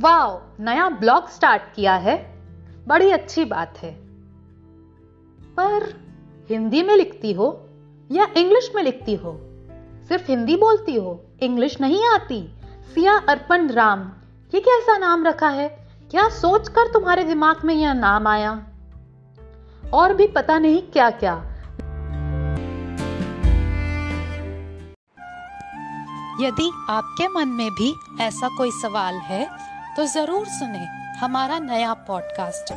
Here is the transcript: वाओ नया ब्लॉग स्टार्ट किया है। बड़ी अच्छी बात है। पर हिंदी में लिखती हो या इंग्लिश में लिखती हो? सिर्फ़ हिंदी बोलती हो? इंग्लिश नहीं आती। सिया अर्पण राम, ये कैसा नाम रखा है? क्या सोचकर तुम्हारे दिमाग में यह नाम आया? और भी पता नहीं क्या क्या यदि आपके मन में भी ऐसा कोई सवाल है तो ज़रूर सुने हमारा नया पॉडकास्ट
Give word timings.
वाओ 0.00 0.42
नया 0.60 0.88
ब्लॉग 0.88 1.28
स्टार्ट 1.28 1.62
किया 1.76 1.94
है। 1.94 2.38
बड़ी 2.88 3.10
अच्छी 3.10 3.44
बात 3.44 3.78
है। 3.78 3.94
पर 5.40 6.00
हिंदी 6.50 6.82
में 6.82 6.96
लिखती 6.96 7.32
हो 7.32 7.68
या 8.12 8.26
इंग्लिश 8.36 8.72
में 8.74 8.82
लिखती 8.82 9.14
हो? 9.14 9.40
सिर्फ़ 10.08 10.24
हिंदी 10.28 10.56
बोलती 10.56 10.94
हो? 10.94 11.24
इंग्लिश 11.42 11.80
नहीं 11.80 12.04
आती। 12.06 12.54
सिया 12.94 13.16
अर्पण 13.28 13.68
राम, 13.68 14.12
ये 14.54 14.60
कैसा 14.60 14.98
नाम 14.98 15.26
रखा 15.26 15.48
है? 15.48 15.68
क्या 16.10 16.28
सोचकर 16.28 16.92
तुम्हारे 16.92 17.24
दिमाग 17.24 17.56
में 17.64 17.74
यह 17.74 17.92
नाम 17.92 18.26
आया? 18.26 18.66
और 19.92 20.14
भी 20.14 20.26
पता 20.26 20.58
नहीं 20.58 20.82
क्या 20.82 21.10
क्या 21.10 21.46
यदि 26.40 26.70
आपके 26.90 27.28
मन 27.28 27.48
में 27.48 27.70
भी 27.74 27.94
ऐसा 28.20 28.48
कोई 28.56 28.70
सवाल 28.72 29.14
है 29.24 29.44
तो 29.96 30.06
ज़रूर 30.06 30.46
सुने 30.48 30.86
हमारा 31.20 31.58
नया 31.58 31.92
पॉडकास्ट 32.08 32.72